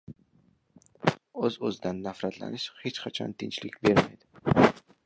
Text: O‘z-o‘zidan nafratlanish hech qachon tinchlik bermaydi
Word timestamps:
O‘z-o‘zidan 1.49 2.01
nafratlanish 2.09 2.67
hech 2.81 2.99
qachon 3.05 3.39
tinchlik 3.45 3.79
bermaydi 3.87 4.73